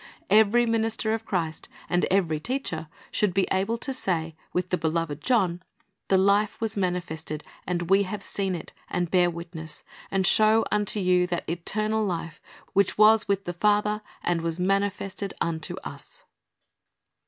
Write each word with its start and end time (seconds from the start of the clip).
"^ 0.01 0.03
Every 0.31 0.65
minister 0.65 1.13
of 1.13 1.27
Christ 1.27 1.69
and 1.87 2.05
every 2.05 2.39
teacher 2.39 2.87
should 3.11 3.35
be 3.35 3.47
able 3.51 3.77
to 3.77 3.93
say 3.93 4.33
with 4.51 4.71
the 4.71 4.77
beloved 4.79 5.21
John, 5.21 5.61
"The 6.07 6.17
life 6.17 6.59
was 6.59 6.75
manifested, 6.75 7.43
and 7.67 7.87
we 7.91 8.01
have 8.01 8.23
seen 8.23 8.55
it, 8.55 8.73
and 8.89 9.11
bear 9.11 9.29
witness, 9.29 9.83
and 10.09 10.25
show 10.25 10.65
unto 10.71 10.99
you 10.99 11.27
that 11.27 11.47
eternal 11.47 12.03
life 12.03 12.41
which 12.73 12.97
was 12.97 13.27
with 13.27 13.45
the 13.45 13.53
Father, 13.53 14.01
and 14.23 14.41
was 14.41 14.59
manifested 14.59 15.35
unto 15.39 15.75
us." 15.83 16.23